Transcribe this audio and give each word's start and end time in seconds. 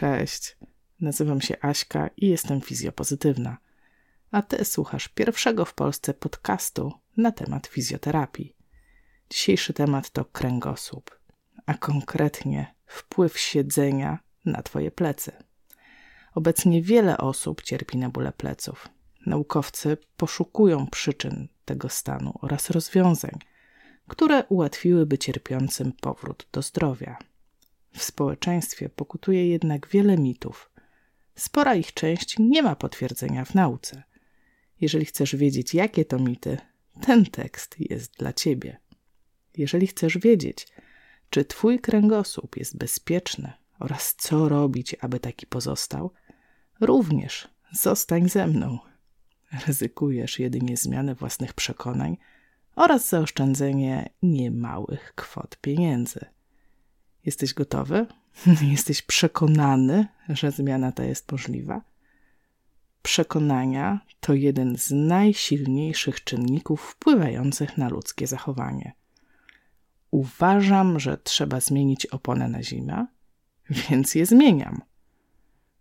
Cześć, 0.00 0.56
nazywam 1.00 1.40
się 1.40 1.56
Aśka 1.60 2.10
i 2.16 2.28
jestem 2.28 2.60
fizjopozytywna. 2.60 3.58
A 4.30 4.42
ty 4.42 4.64
słuchasz 4.64 5.08
pierwszego 5.08 5.64
w 5.64 5.74
Polsce 5.74 6.14
podcastu 6.14 6.92
na 7.16 7.32
temat 7.32 7.66
fizjoterapii. 7.66 8.56
Dzisiejszy 9.30 9.72
temat 9.72 10.10
to 10.10 10.24
kręgosłup, 10.24 11.20
a 11.66 11.74
konkretnie 11.74 12.74
wpływ 12.86 13.38
siedzenia 13.38 14.18
na 14.44 14.62
twoje 14.62 14.90
plecy. 14.90 15.32
Obecnie 16.34 16.82
wiele 16.82 17.18
osób 17.18 17.62
cierpi 17.62 17.98
na 17.98 18.08
bóle 18.08 18.32
pleców. 18.32 18.88
Naukowcy 19.26 19.96
poszukują 20.16 20.86
przyczyn 20.86 21.48
tego 21.64 21.88
stanu 21.88 22.32
oraz 22.42 22.70
rozwiązań, 22.70 23.38
które 24.08 24.44
ułatwiłyby 24.44 25.18
cierpiącym 25.18 25.92
powrót 25.92 26.46
do 26.52 26.62
zdrowia. 26.62 27.29
W 27.92 28.02
społeczeństwie 28.02 28.88
pokutuje 28.88 29.48
jednak 29.48 29.88
wiele 29.88 30.18
mitów. 30.18 30.70
Spora 31.34 31.74
ich 31.74 31.94
część 31.94 32.36
nie 32.38 32.62
ma 32.62 32.76
potwierdzenia 32.76 33.44
w 33.44 33.54
nauce. 33.54 34.02
Jeżeli 34.80 35.06
chcesz 35.06 35.36
wiedzieć, 35.36 35.74
jakie 35.74 36.04
to 36.04 36.18
mity, 36.18 36.58
ten 37.00 37.26
tekst 37.26 37.76
jest 37.78 38.16
dla 38.18 38.32
ciebie. 38.32 38.80
Jeżeli 39.56 39.86
chcesz 39.86 40.18
wiedzieć, 40.18 40.66
czy 41.30 41.44
twój 41.44 41.78
kręgosłup 41.78 42.56
jest 42.56 42.76
bezpieczny 42.76 43.52
oraz 43.78 44.14
co 44.18 44.48
robić, 44.48 44.96
aby 45.00 45.20
taki 45.20 45.46
pozostał, 45.46 46.12
również 46.80 47.48
zostań 47.72 48.28
ze 48.28 48.46
mną. 48.46 48.78
Ryzykujesz 49.66 50.38
jedynie 50.38 50.76
zmianę 50.76 51.14
własnych 51.14 51.52
przekonań 51.52 52.16
oraz 52.76 53.08
zaoszczędzenie 53.08 54.10
niemałych 54.22 55.12
kwot 55.16 55.56
pieniędzy. 55.60 56.20
Jesteś 57.26 57.54
gotowy? 57.54 58.06
Jesteś 58.72 59.02
przekonany, 59.02 60.06
że 60.28 60.50
zmiana 60.50 60.92
ta 60.92 61.04
jest 61.04 61.32
możliwa? 61.32 61.82
Przekonania 63.02 64.00
to 64.20 64.34
jeden 64.34 64.78
z 64.78 64.90
najsilniejszych 64.90 66.24
czynników 66.24 66.82
wpływających 66.82 67.78
na 67.78 67.88
ludzkie 67.88 68.26
zachowanie. 68.26 68.92
Uważam, 70.10 71.00
że 71.00 71.18
trzeba 71.18 71.60
zmienić 71.60 72.06
oponę 72.06 72.48
na 72.48 72.62
zimę, 72.62 73.06
więc 73.70 74.14
je 74.14 74.26
zmieniam. 74.26 74.82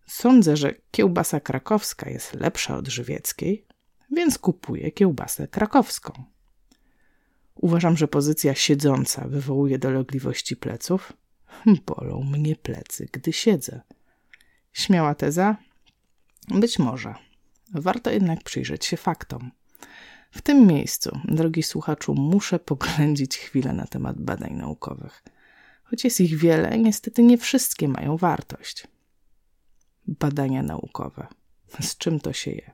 Sądzę, 0.07 0.57
że 0.57 0.73
kiełbasa 0.91 1.39
krakowska 1.39 2.09
jest 2.09 2.33
lepsza 2.33 2.77
od 2.77 2.87
żywieckiej, 2.87 3.65
więc 4.11 4.39
kupuję 4.39 4.91
kiełbasę 4.91 5.47
krakowską. 5.47 6.23
Uważam, 7.55 7.97
że 7.97 8.07
pozycja 8.07 8.55
siedząca 8.55 9.27
wywołuje 9.27 9.79
dolegliwości 9.79 10.55
pleców, 10.55 11.13
Bolą 11.85 12.23
mnie 12.23 12.55
plecy, 12.55 13.07
gdy 13.11 13.33
siedzę. 13.33 13.81
Śmiała 14.73 15.15
teza? 15.15 15.57
Być 16.47 16.79
może. 16.79 17.15
Warto 17.73 18.11
jednak 18.11 18.43
przyjrzeć 18.43 18.85
się 18.85 18.97
faktom. 18.97 19.51
W 20.31 20.41
tym 20.41 20.67
miejscu, 20.67 21.19
drogi 21.25 21.63
słuchaczu, 21.63 22.15
muszę 22.15 22.59
poględzić 22.59 23.37
chwilę 23.37 23.73
na 23.73 23.85
temat 23.85 24.21
badań 24.21 24.53
naukowych. 24.53 25.23
Choć 25.83 26.03
jest 26.03 26.21
ich 26.21 26.37
wiele, 26.37 26.77
niestety 26.77 27.23
nie 27.23 27.37
wszystkie 27.37 27.87
mają 27.87 28.17
wartość. 28.17 28.87
Badania 30.07 30.63
naukowe. 30.63 31.27
Z 31.79 31.97
czym 31.97 32.19
to 32.19 32.33
się 32.33 32.51
je? 32.51 32.71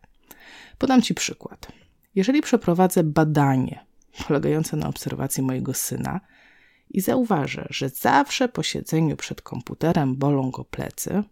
Podam 0.77 1.01
Ci 1.01 1.13
przykład. 1.13 1.71
Jeżeli 2.15 2.41
przeprowadzę 2.41 3.03
badanie 3.03 3.85
polegające 4.27 4.77
na 4.77 4.87
obserwacji 4.87 5.43
mojego 5.43 5.73
syna, 5.73 6.19
i 6.89 7.01
zauważę, 7.01 7.67
że 7.69 7.89
zawsze 7.89 8.49
po 8.49 8.63
siedzeniu 8.63 9.15
przed 9.15 9.41
komputerem 9.41 10.15
bolą 10.15 10.51
go 10.51 10.65
plecy, 10.65 11.23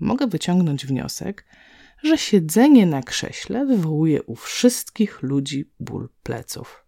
mogę 0.00 0.26
wyciągnąć 0.26 0.86
wniosek, 0.86 1.44
że 2.02 2.18
siedzenie 2.18 2.86
na 2.86 3.02
krześle 3.02 3.66
wywołuje 3.66 4.22
u 4.22 4.36
wszystkich 4.36 5.22
ludzi 5.22 5.70
ból 5.80 6.08
pleców. 6.22 6.84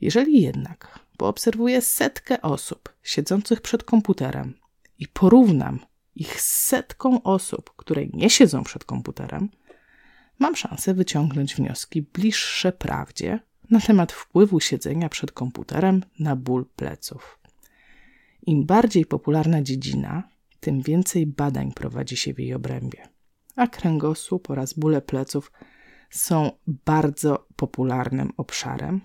Jeżeli 0.00 0.42
jednak 0.42 0.98
poobserwuję 1.16 1.82
setkę 1.82 2.42
osób 2.42 2.94
siedzących 3.02 3.60
przed 3.60 3.84
komputerem 3.84 4.54
i 4.98 5.08
porównam 5.08 5.80
ich 6.14 6.40
z 6.40 6.66
setką 6.66 7.22
osób, 7.22 7.76
które 7.76 8.06
nie 8.06 8.30
siedzą 8.30 8.64
przed 8.64 8.84
komputerem, 8.84 9.48
mam 10.38 10.56
szansę 10.56 10.94
wyciągnąć 10.94 11.54
wnioski 11.54 12.02
bliższe 12.02 12.72
prawdzie 12.72 13.40
na 13.70 13.80
temat 13.80 14.12
wpływu 14.12 14.60
siedzenia 14.60 15.08
przed 15.08 15.32
komputerem 15.32 16.02
na 16.18 16.36
ból 16.36 16.66
pleców. 16.76 17.38
Im 18.46 18.66
bardziej 18.66 19.06
popularna 19.06 19.62
dziedzina, 19.62 20.22
tym 20.60 20.82
więcej 20.82 21.26
badań 21.26 21.72
prowadzi 21.72 22.16
się 22.16 22.34
w 22.34 22.38
jej 22.38 22.54
obrębie. 22.54 23.08
A 23.56 23.66
kręgosłup 23.66 24.50
oraz 24.50 24.72
bóle 24.72 25.02
pleców 25.02 25.52
są 26.10 26.50
bardzo 26.66 27.46
popularnym 27.56 28.32
obszarem. 28.36 29.00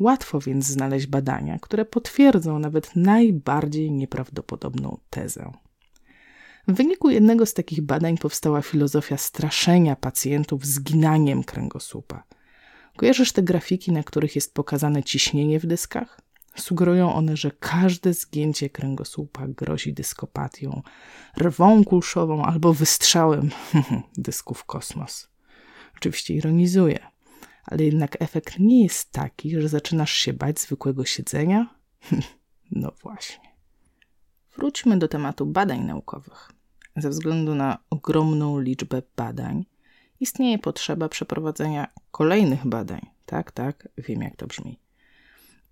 Łatwo 0.00 0.40
więc 0.40 0.66
znaleźć 0.66 1.06
badania, 1.06 1.58
które 1.58 1.84
potwierdzą 1.84 2.58
nawet 2.58 2.96
najbardziej 2.96 3.92
nieprawdopodobną 3.92 4.98
tezę. 5.10 5.52
W 6.68 6.72
wyniku 6.72 7.10
jednego 7.10 7.46
z 7.46 7.54
takich 7.54 7.80
badań 7.82 8.18
powstała 8.18 8.62
filozofia 8.62 9.16
straszenia 9.16 9.96
pacjentów 9.96 10.66
zginaniem 10.66 11.44
kręgosłupa– 11.44 12.22
Kojarzysz 12.96 13.32
te 13.32 13.42
grafiki, 13.42 13.92
na 13.92 14.02
których 14.02 14.34
jest 14.34 14.54
pokazane 14.54 15.02
ciśnienie 15.02 15.60
w 15.60 15.66
dyskach? 15.66 16.20
Sugerują 16.56 17.14
one, 17.14 17.36
że 17.36 17.50
każde 17.50 18.14
zgięcie 18.14 18.70
kręgosłupa 18.70 19.46
grozi 19.48 19.92
dyskopatią, 19.92 20.82
rwą 21.38 21.84
kulszową 21.84 22.44
albo 22.44 22.72
wystrzałem 22.72 23.50
dysku 24.16 24.54
w 24.54 24.64
kosmos. 24.64 25.28
Oczywiście 25.96 26.34
ironizuję, 26.34 26.98
ale 27.64 27.84
jednak 27.84 28.22
efekt 28.22 28.58
nie 28.58 28.82
jest 28.82 29.12
taki, 29.12 29.60
że 29.60 29.68
zaczynasz 29.68 30.12
się 30.12 30.32
bać 30.32 30.60
zwykłego 30.60 31.04
siedzenia? 31.04 31.74
no 32.70 32.92
właśnie. 33.02 33.54
Wróćmy 34.56 34.98
do 34.98 35.08
tematu 35.08 35.46
badań 35.46 35.80
naukowych. 35.80 36.50
Ze 36.96 37.10
względu 37.10 37.54
na 37.54 37.78
ogromną 37.90 38.60
liczbę 38.60 39.02
badań, 39.16 39.64
istnieje 40.20 40.58
potrzeba 40.58 41.08
przeprowadzenia 41.08 41.88
kolejnych 42.10 42.66
badań. 42.66 43.00
Tak, 43.26 43.52
tak, 43.52 43.88
wiem 43.98 44.22
jak 44.22 44.36
to 44.36 44.46
brzmi. 44.46 44.80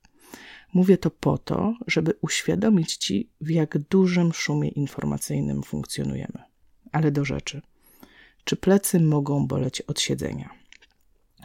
Mówię 0.74 0.98
to 0.98 1.10
po 1.10 1.38
to, 1.38 1.74
żeby 1.86 2.14
uświadomić 2.20 2.96
Ci, 2.96 3.30
w 3.40 3.50
jak 3.50 3.78
dużym 3.78 4.32
szumie 4.32 4.68
informacyjnym 4.68 5.62
funkcjonujemy. 5.62 6.42
Ale 6.92 7.10
do 7.10 7.24
rzeczy. 7.24 7.62
czy 8.44 8.56
plecy 8.56 9.00
mogą 9.00 9.46
boleć 9.46 9.80
od 9.80 10.00
siedzenia. 10.00 10.50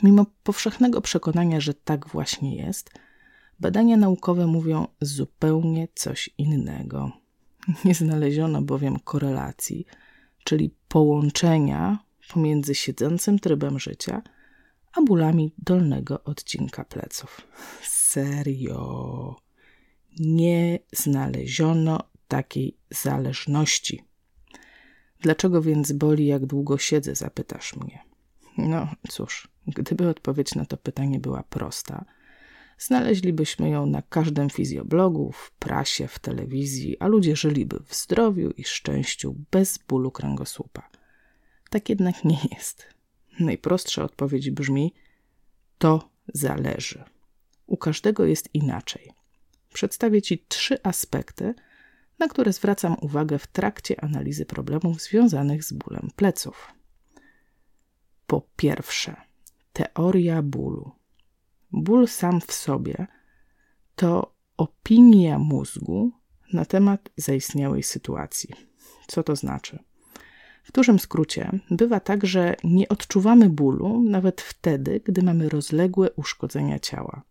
Mimo 0.03 0.25
powszechnego 0.43 1.01
przekonania, 1.01 1.59
że 1.59 1.73
tak 1.73 2.07
właśnie 2.07 2.55
jest, 2.55 2.91
badania 3.59 3.97
naukowe 3.97 4.47
mówią 4.47 4.87
zupełnie 5.01 5.87
coś 5.95 6.29
innego. 6.37 7.11
Nie 7.85 7.93
znaleziono 7.93 8.61
bowiem 8.61 8.99
korelacji, 8.99 9.85
czyli 10.47 10.75
połączenia 10.87 11.99
pomiędzy 12.33 12.75
siedzącym 12.75 13.39
trybem 13.39 13.79
życia 13.79 14.21
a 14.93 15.01
bólami 15.01 15.53
dolnego 15.57 16.23
odcinka 16.23 16.85
pleców. 16.85 17.41
Serio. 17.83 19.35
Nie 20.19 20.79
znaleziono 20.91 21.99
takiej 22.27 22.77
zależności. 22.89 24.03
Dlaczego 25.21 25.61
więc 25.61 25.91
boli, 25.91 26.25
jak 26.25 26.45
długo 26.45 26.77
siedzę, 26.77 27.15
zapytasz 27.15 27.75
mnie. 27.75 28.03
No 28.57 28.87
cóż, 29.09 29.47
gdyby 29.67 30.09
odpowiedź 30.09 30.55
na 30.55 30.65
to 30.65 30.77
pytanie 30.77 31.19
była 31.19 31.43
prosta, 31.43 32.05
znaleźlibyśmy 32.77 33.69
ją 33.69 33.85
na 33.85 34.01
każdym 34.01 34.49
fizjoblogu, 34.49 35.31
w 35.31 35.51
prasie, 35.51 36.07
w 36.07 36.19
telewizji, 36.19 36.99
a 36.99 37.07
ludzie 37.07 37.35
żyliby 37.35 37.79
w 37.85 37.95
zdrowiu 37.95 38.51
i 38.51 38.63
szczęściu 38.63 39.35
bez 39.51 39.77
bólu 39.77 40.11
kręgosłupa. 40.11 40.89
Tak 41.69 41.89
jednak 41.89 42.25
nie 42.25 42.39
jest. 42.51 42.85
Najprostsza 43.39 44.03
odpowiedź 44.03 44.51
brzmi: 44.51 44.93
to 45.77 46.09
zależy. 46.33 47.03
U 47.67 47.77
każdego 47.77 48.25
jest 48.25 48.49
inaczej. 48.53 49.11
Przedstawię 49.73 50.21
Ci 50.21 50.45
trzy 50.47 50.83
aspekty, 50.83 51.53
na 52.19 52.27
które 52.27 52.53
zwracam 52.53 52.95
uwagę 53.01 53.39
w 53.39 53.47
trakcie 53.47 54.03
analizy 54.03 54.45
problemów 54.45 55.01
związanych 55.01 55.63
z 55.63 55.73
bólem 55.73 56.09
pleców. 56.15 56.73
Po 58.27 58.47
pierwsze, 58.55 59.15
teoria 59.73 60.41
bólu. 60.41 60.96
Ból 61.71 62.07
sam 62.07 62.41
w 62.41 62.51
sobie 62.51 63.07
to 63.95 64.35
opinia 64.57 65.39
mózgu 65.39 66.11
na 66.53 66.65
temat 66.65 67.09
zaistniałej 67.17 67.83
sytuacji. 67.83 68.49
Co 69.07 69.23
to 69.23 69.35
znaczy? 69.35 69.79
W 70.63 70.71
dużym 70.71 70.99
skrócie, 70.99 71.59
bywa 71.71 71.99
tak, 71.99 72.25
że 72.25 72.55
nie 72.63 72.89
odczuwamy 72.89 73.49
bólu 73.49 74.03
nawet 74.03 74.41
wtedy, 74.41 75.01
gdy 75.05 75.23
mamy 75.23 75.49
rozległe 75.49 76.11
uszkodzenia 76.11 76.79
ciała. 76.79 77.21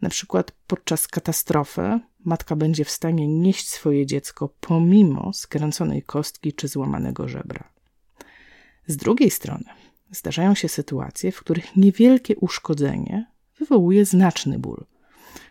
Na 0.00 0.08
przykład 0.08 0.52
podczas 0.66 1.08
katastrofy 1.08 2.00
matka 2.24 2.56
będzie 2.56 2.84
w 2.84 2.90
stanie 2.90 3.28
nieść 3.28 3.68
swoje 3.68 4.06
dziecko 4.06 4.54
pomimo 4.60 5.32
skręconej 5.32 6.02
kostki 6.02 6.52
czy 6.52 6.68
złamanego 6.68 7.28
żebra. 7.28 7.72
Z 8.86 8.96
drugiej 8.96 9.30
strony, 9.30 9.64
zdarzają 10.10 10.54
się 10.54 10.68
sytuacje, 10.68 11.32
w 11.32 11.40
których 11.40 11.76
niewielkie 11.76 12.36
uszkodzenie 12.36 13.33
wywołuje 13.64 14.04
znaczny 14.04 14.58
ból. 14.58 14.84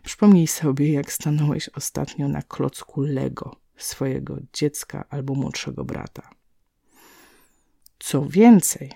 Przypomnij 0.04 0.48
sobie, 0.48 0.92
jak 0.92 1.12
stanąłeś 1.14 1.70
ostatnio 1.70 2.28
na 2.28 2.42
klocku 2.42 3.02
Lego 3.02 3.56
swojego 3.78 4.38
dziecka 4.54 5.06
albo 5.10 5.36
młodszego 5.36 5.86
brata. 5.86 6.30
Co 8.00 8.26
więcej, 8.26 8.92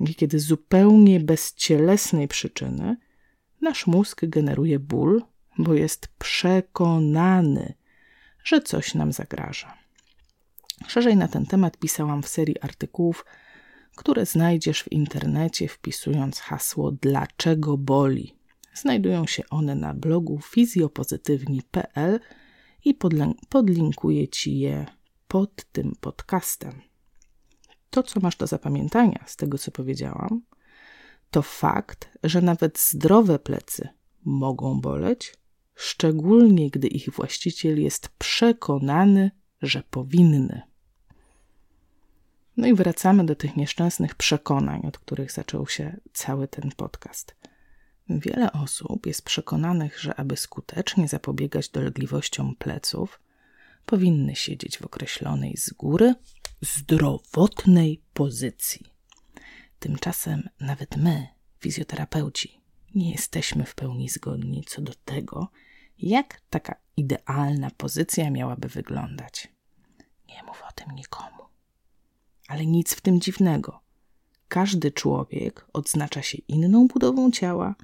niekiedy 0.00 0.40
zupełnie 0.40 1.20
bez 1.20 1.54
cielesnej 1.54 2.28
przyczyny, 2.28 2.96
nasz 3.60 3.86
mózg 3.86 4.26
generuje 4.26 4.78
ból, 4.78 5.22
bo 5.58 5.74
jest 5.74 6.08
przekonany, 6.18 7.74
że 8.44 8.60
coś 8.60 8.94
nam 8.94 9.12
zagraża. 9.12 9.74
Szerzej 10.86 11.16
na 11.16 11.28
ten 11.28 11.46
temat 11.46 11.76
pisałam 11.76 12.22
w 12.22 12.28
serii 12.28 12.60
artykułów, 12.60 13.24
które 13.96 14.26
znajdziesz 14.26 14.82
w 14.82 14.92
internecie 14.92 15.68
wpisując 15.68 16.40
hasło 16.40 16.92
Dlaczego 16.92 17.76
boli. 17.76 18.36
Znajdują 18.76 19.26
się 19.26 19.42
one 19.50 19.74
na 19.74 19.94
blogu 19.94 20.40
fizjopozytywni.pl 20.40 22.20
i 22.84 22.98
podlinkuję 23.48 24.28
Ci 24.28 24.58
je 24.58 24.86
pod 25.28 25.64
tym 25.72 25.96
podcastem. 26.00 26.80
To, 27.90 28.02
co 28.02 28.20
masz 28.20 28.36
do 28.36 28.46
zapamiętania 28.46 29.24
z 29.26 29.36
tego, 29.36 29.58
co 29.58 29.70
powiedziałam, 29.70 30.42
to 31.30 31.42
fakt, 31.42 32.18
że 32.22 32.42
nawet 32.42 32.78
zdrowe 32.78 33.38
plecy 33.38 33.88
mogą 34.24 34.80
boleć, 34.80 35.34
szczególnie 35.74 36.70
gdy 36.70 36.88
ich 36.88 37.10
właściciel 37.10 37.82
jest 37.82 38.08
przekonany, 38.08 39.30
że 39.62 39.82
powinny. 39.90 40.62
No 42.56 42.66
i 42.66 42.74
wracamy 42.74 43.26
do 43.26 43.34
tych 43.34 43.56
nieszczęsnych 43.56 44.14
przekonań, 44.14 44.86
od 44.86 44.98
których 44.98 45.32
zaczął 45.32 45.66
się 45.66 46.00
cały 46.12 46.48
ten 46.48 46.70
podcast. 46.76 47.36
Wiele 48.08 48.52
osób 48.52 49.06
jest 49.06 49.22
przekonanych, 49.22 50.00
że 50.00 50.14
aby 50.14 50.36
skutecznie 50.36 51.08
zapobiegać 51.08 51.68
dolegliwościom 51.68 52.56
pleców, 52.56 53.20
powinny 53.86 54.36
siedzieć 54.36 54.78
w 54.78 54.82
określonej 54.82 55.56
z 55.56 55.70
góry 55.70 56.14
zdrowotnej 56.60 58.02
pozycji. 58.14 58.86
Tymczasem 59.78 60.48
nawet 60.60 60.96
my, 60.96 61.28
fizjoterapeuci, 61.58 62.60
nie 62.94 63.10
jesteśmy 63.10 63.64
w 63.64 63.74
pełni 63.74 64.08
zgodni 64.08 64.64
co 64.68 64.82
do 64.82 64.92
tego, 65.04 65.48
jak 65.98 66.40
taka 66.50 66.74
idealna 66.96 67.70
pozycja 67.76 68.30
miałaby 68.30 68.68
wyglądać. 68.68 69.48
Nie 70.28 70.42
mów 70.42 70.62
o 70.68 70.72
tym 70.72 70.94
nikomu. 70.94 71.42
Ale 72.48 72.66
nic 72.66 72.94
w 72.94 73.00
tym 73.00 73.20
dziwnego. 73.20 73.80
Każdy 74.48 74.92
człowiek 74.92 75.66
odznacza 75.72 76.22
się 76.22 76.38
inną 76.38 76.86
budową 76.86 77.30
ciała, 77.30 77.74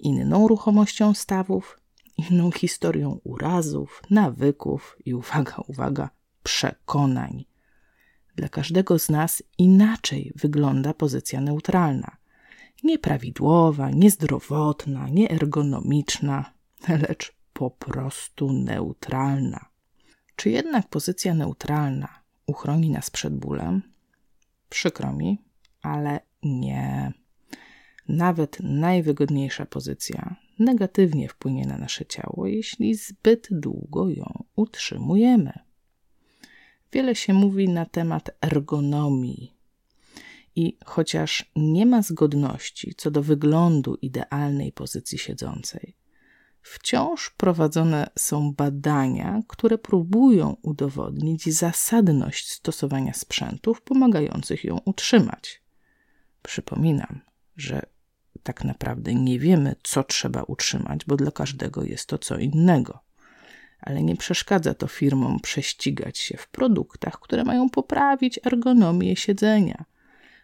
inną 0.00 0.48
ruchomością 0.48 1.14
stawów, 1.14 1.80
inną 2.16 2.50
historią 2.50 3.20
urazów, 3.24 4.02
nawyków 4.10 4.96
i 5.04 5.14
uwaga, 5.14 5.56
uwaga, 5.66 6.10
przekonań. 6.42 7.44
Dla 8.36 8.48
każdego 8.48 8.98
z 8.98 9.08
nas 9.08 9.42
inaczej 9.58 10.32
wygląda 10.36 10.94
pozycja 10.94 11.40
neutralna. 11.40 12.16
Nieprawidłowa, 12.84 13.90
niezdrowotna, 13.90 15.08
nieergonomiczna, 15.08 16.52
lecz 17.08 17.34
po 17.52 17.70
prostu 17.70 18.52
neutralna. 18.52 19.68
Czy 20.36 20.50
jednak 20.50 20.88
pozycja 20.88 21.34
neutralna 21.34 22.08
uchroni 22.46 22.90
nas 22.90 23.10
przed 23.10 23.38
bólem? 23.38 23.82
Przykro 24.68 25.12
mi, 25.12 25.38
ale 25.82 26.20
nie. 26.42 27.12
Nawet 28.08 28.60
najwygodniejsza 28.60 29.66
pozycja 29.66 30.36
negatywnie 30.58 31.28
wpłynie 31.28 31.66
na 31.66 31.78
nasze 31.78 32.06
ciało, 32.06 32.46
jeśli 32.46 32.94
zbyt 32.94 33.48
długo 33.50 34.08
ją 34.08 34.44
utrzymujemy. 34.56 35.52
Wiele 36.92 37.14
się 37.14 37.32
mówi 37.32 37.68
na 37.68 37.86
temat 37.86 38.30
ergonomii. 38.40 39.56
I 40.56 40.78
chociaż 40.84 41.52
nie 41.56 41.86
ma 41.86 42.02
zgodności 42.02 42.94
co 42.96 43.10
do 43.10 43.22
wyglądu 43.22 43.94
idealnej 43.94 44.72
pozycji 44.72 45.18
siedzącej, 45.18 45.96
wciąż 46.62 47.30
prowadzone 47.30 48.10
są 48.18 48.52
badania, 48.52 49.42
które 49.48 49.78
próbują 49.78 50.56
udowodnić 50.62 51.54
zasadność 51.54 52.50
stosowania 52.50 53.12
sprzętów 53.14 53.82
pomagających 53.82 54.64
ją 54.64 54.78
utrzymać. 54.84 55.62
Przypominam, 56.42 57.20
że 57.60 57.86
tak 58.42 58.64
naprawdę 58.64 59.14
nie 59.14 59.38
wiemy, 59.38 59.74
co 59.82 60.04
trzeba 60.04 60.42
utrzymać, 60.42 61.04
bo 61.04 61.16
dla 61.16 61.30
każdego 61.30 61.84
jest 61.84 62.06
to 62.06 62.18
co 62.18 62.38
innego. 62.38 63.00
Ale 63.80 64.02
nie 64.02 64.16
przeszkadza 64.16 64.74
to 64.74 64.86
firmom 64.86 65.40
prześcigać 65.40 66.18
się 66.18 66.36
w 66.36 66.48
produktach, 66.48 67.20
które 67.20 67.44
mają 67.44 67.70
poprawić 67.70 68.40
ergonomię 68.46 69.16
siedzenia. 69.16 69.84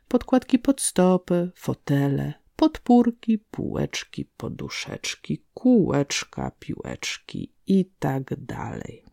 Podkładki 0.09 0.59
pod 0.59 0.81
stopy, 0.81 1.51
fotele, 1.55 2.35
podpórki, 2.57 3.39
półeczki, 3.39 4.25
poduszeczki, 4.37 5.43
kółeczka, 5.55 6.53
piłeczki 6.59 7.53
i 7.67 7.91
tak 7.99 8.41
dalej. 8.45 9.05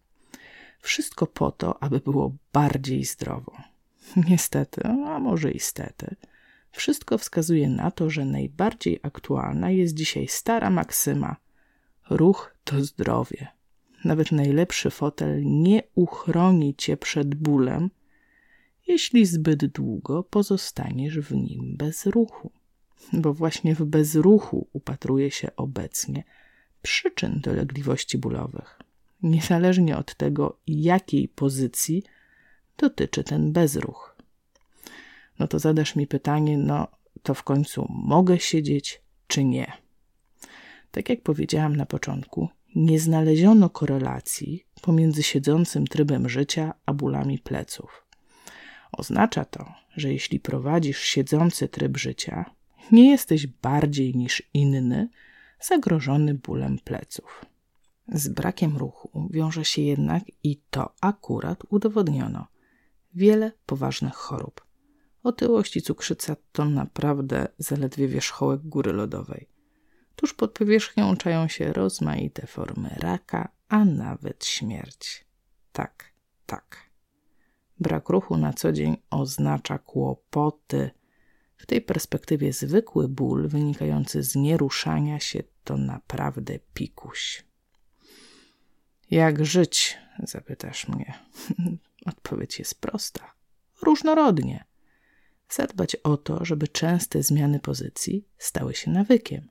Wszystko 0.79 1.27
po 1.27 1.51
to, 1.51 1.83
aby 1.83 1.99
było 1.99 2.35
bardziej 2.53 3.05
zdrowo. 3.05 3.57
Niestety, 4.29 4.87
a 4.87 5.19
może 5.19 5.51
i 5.51 5.59
stety, 5.59 6.15
wszystko 6.73 7.17
wskazuje 7.17 7.69
na 7.69 7.91
to, 7.91 8.09
że 8.09 8.25
najbardziej 8.25 8.99
aktualna 9.03 9.71
jest 9.71 9.93
dzisiaj 9.93 10.27
stara 10.27 10.69
maksyma: 10.69 11.35
ruch 12.09 12.55
to 12.63 12.83
zdrowie. 12.83 13.47
Nawet 14.05 14.31
najlepszy 14.31 14.89
fotel 14.89 15.41
nie 15.45 15.83
uchroni 15.95 16.75
cię 16.75 16.97
przed 16.97 17.35
bólem, 17.35 17.89
jeśli 18.87 19.25
zbyt 19.25 19.65
długo 19.65 20.23
pozostaniesz 20.23 21.19
w 21.19 21.31
nim 21.35 21.77
bez 21.77 22.05
ruchu 22.05 22.51
bo 23.13 23.33
właśnie 23.33 23.75
w 23.75 23.85
bezruchu 23.85 24.67
upatruje 24.73 25.31
się 25.31 25.55
obecnie 25.55 26.23
przyczyn 26.81 27.39
dolegliwości 27.39 28.17
bólowych, 28.17 28.79
niezależnie 29.23 29.97
od 29.97 30.15
tego, 30.15 30.59
jakiej 30.67 31.27
pozycji 31.27 32.03
dotyczy 32.77 33.23
ten 33.23 33.51
bezruch. 33.51 34.12
No 35.39 35.47
to 35.47 35.59
zadasz 35.59 35.95
mi 35.95 36.07
pytanie, 36.07 36.57
no 36.57 36.87
to 37.23 37.33
w 37.33 37.43
końcu 37.43 37.87
mogę 37.89 38.39
siedzieć 38.39 39.01
czy 39.27 39.43
nie? 39.43 39.71
Tak 40.91 41.09
jak 41.09 41.21
powiedziałam 41.21 41.75
na 41.75 41.85
początku, 41.85 42.49
nie 42.75 42.99
znaleziono 42.99 43.69
korelacji 43.69 44.65
pomiędzy 44.81 45.23
siedzącym 45.23 45.87
trybem 45.87 46.29
życia 46.29 46.73
a 46.85 46.93
bólami 46.93 47.39
pleców. 47.39 48.05
Oznacza 48.91 49.45
to, 49.45 49.73
że 49.95 50.13
jeśli 50.13 50.39
prowadzisz 50.39 50.99
siedzący 50.99 51.67
tryb 51.67 51.97
życia, 51.97 52.45
nie 52.91 53.11
jesteś 53.11 53.47
bardziej 53.47 54.15
niż 54.15 54.43
inny 54.53 55.09
zagrożony 55.61 56.33
bólem 56.33 56.79
pleców. 56.83 57.45
Z 58.07 58.27
brakiem 58.27 58.77
ruchu 58.77 59.27
wiąże 59.31 59.65
się 59.65 59.81
jednak 59.81 60.23
i 60.43 60.61
to 60.69 60.93
akurat 61.01 61.63
udowodniono 61.69 62.47
wiele 63.13 63.51
poważnych 63.65 64.13
chorób. 64.13 64.72
Otyłość 65.23 65.77
i 65.77 65.81
cukrzyca 65.81 66.35
to 66.51 66.65
naprawdę 66.65 67.47
zaledwie 67.57 68.07
wierzchołek 68.07 68.61
góry 68.61 68.93
lodowej. 68.93 69.49
Tuż 70.15 70.33
pod 70.33 70.51
powierzchnią 70.51 71.17
czają 71.17 71.47
się 71.47 71.73
rozmaite 71.73 72.47
formy 72.47 72.89
raka, 72.99 73.51
a 73.67 73.85
nawet 73.85 74.45
śmierć. 74.45 75.25
Tak, 75.71 76.13
tak. 76.45 76.77
Brak 77.79 78.09
ruchu 78.09 78.37
na 78.37 78.53
co 78.53 78.71
dzień 78.71 78.97
oznacza 79.09 79.77
kłopoty. 79.77 80.91
W 81.57 81.65
tej 81.65 81.81
perspektywie 81.81 82.53
zwykły 82.53 83.07
ból 83.07 83.47
wynikający 83.47 84.23
z 84.23 84.35
nieruszania 84.35 85.19
się 85.19 85.43
to 85.63 85.77
naprawdę 85.77 86.59
pikuś. 86.73 87.45
Jak 89.11 89.45
żyć? 89.45 89.97
zapytasz 90.23 90.87
mnie. 90.87 91.13
Odpowiedź 92.05 92.59
jest 92.59 92.81
prosta. 92.81 93.33
Różnorodnie. 93.81 94.65
Zadbać 95.55 95.95
o 95.95 96.17
to, 96.17 96.45
żeby 96.45 96.67
częste 96.67 97.23
zmiany 97.23 97.59
pozycji 97.59 98.27
stały 98.37 98.73
się 98.73 98.91
nawykiem. 98.91 99.49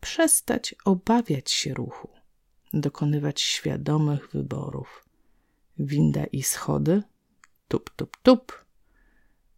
Przestać 0.00 0.74
obawiać 0.84 1.50
się 1.50 1.74
ruchu. 1.74 2.08
Dokonywać 2.72 3.40
świadomych 3.40 4.28
wyborów. 4.32 5.08
Winda 5.78 6.24
i 6.24 6.42
schody? 6.42 7.02
Tup, 7.68 7.90
tup, 7.90 8.16
tup. 8.22 8.64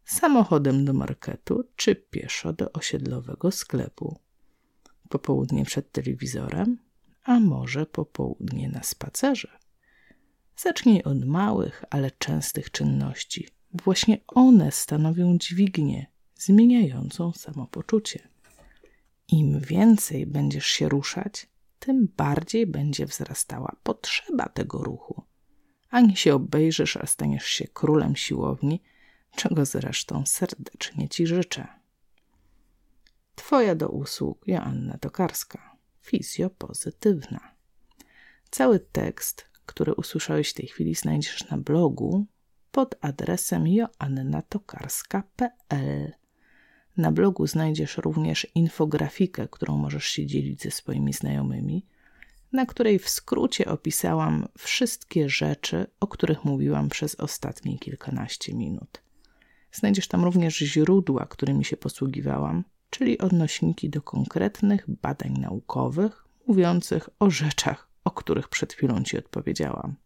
Samochodem 0.04 0.84
do 0.84 0.92
marketu 0.92 1.64
czy 1.76 1.94
pieszo 1.96 2.52
do 2.52 2.72
osiedlowego 2.72 3.50
sklepu. 3.50 4.18
Popołudnie 5.08 5.64
przed 5.64 5.92
telewizorem, 5.92 6.78
a 7.24 7.40
może 7.40 7.86
popołudnie 7.86 8.68
na 8.68 8.82
spacerze. 8.82 9.58
Zacznij 10.56 11.02
od 11.02 11.24
małych, 11.24 11.84
ale 11.90 12.10
częstych 12.10 12.70
czynności. 12.70 13.59
Właśnie 13.72 14.18
one 14.26 14.72
stanowią 14.72 15.38
dźwignię 15.38 16.06
zmieniającą 16.36 17.32
samopoczucie. 17.32 18.28
Im 19.28 19.60
więcej 19.60 20.26
będziesz 20.26 20.66
się 20.66 20.88
ruszać, 20.88 21.46
tym 21.78 22.08
bardziej 22.16 22.66
będzie 22.66 23.06
wzrastała 23.06 23.76
potrzeba 23.82 24.48
tego 24.48 24.78
ruchu. 24.78 25.22
Ani 25.90 26.16
się 26.16 26.34
obejrzysz, 26.34 26.96
a 26.96 27.06
staniesz 27.06 27.46
się 27.46 27.68
królem 27.68 28.16
siłowni, 28.16 28.82
czego 29.36 29.64
zresztą 29.64 30.26
serdecznie 30.26 31.08
Ci 31.08 31.26
życzę. 31.26 31.66
Twoja 33.34 33.74
do 33.74 33.88
usług 33.88 34.42
Joanna 34.46 34.98
Tokarska, 34.98 35.76
fizjopozytywna. 36.00 37.54
Cały 38.50 38.80
tekst 38.80 39.50
które 39.70 39.94
usłyszałeś 39.94 40.50
w 40.50 40.54
tej 40.54 40.66
chwili, 40.66 40.94
znajdziesz 40.94 41.48
na 41.50 41.58
blogu 41.58 42.26
pod 42.70 42.94
adresem 43.00 43.66
joannatokarska.pl. 43.66 46.12
Na 46.96 47.12
blogu 47.12 47.46
znajdziesz 47.46 47.96
również 47.96 48.46
infografikę, 48.54 49.48
którą 49.48 49.76
możesz 49.76 50.04
się 50.04 50.26
dzielić 50.26 50.62
ze 50.62 50.70
swoimi 50.70 51.12
znajomymi, 51.12 51.86
na 52.52 52.66
której 52.66 52.98
w 52.98 53.08
skrócie 53.08 53.66
opisałam 53.66 54.48
wszystkie 54.58 55.28
rzeczy, 55.28 55.86
o 56.00 56.06
których 56.06 56.44
mówiłam 56.44 56.88
przez 56.88 57.14
ostatnie 57.14 57.78
kilkanaście 57.78 58.54
minut. 58.54 59.02
Znajdziesz 59.72 60.08
tam 60.08 60.24
również 60.24 60.56
źródła, 60.56 61.26
którymi 61.26 61.64
się 61.64 61.76
posługiwałam, 61.76 62.64
czyli 62.90 63.18
odnośniki 63.18 63.90
do 63.90 64.02
konkretnych 64.02 64.90
badań 64.90 65.32
naukowych 65.32 66.24
mówiących 66.46 67.08
o 67.18 67.30
rzeczach, 67.30 67.88
o 68.04 68.10
których 68.10 68.48
przed 68.48 68.72
chwilą 68.72 69.02
Ci 69.02 69.18
odpowiedziałam. 69.18 69.96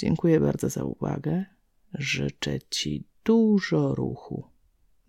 Dziękuję 0.00 0.40
bardzo 0.40 0.68
za 0.68 0.84
uwagę. 0.84 1.44
Życzę 1.94 2.58
Ci 2.70 3.04
dużo 3.24 3.94
ruchu. 3.94 4.44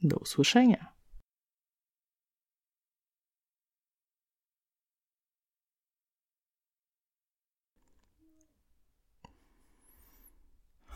Do 0.03 0.17
usłyszenia. 0.17 0.93